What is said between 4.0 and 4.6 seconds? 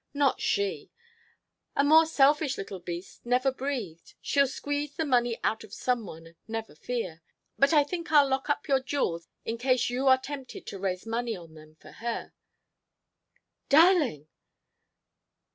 She'll